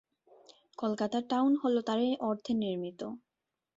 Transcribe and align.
কলকাতার 0.77 1.23
টাউন 1.31 1.51
হলও 1.61 1.81
তারই 1.87 2.11
অর্থে 2.21 2.51
নির্মিত। 2.61 3.01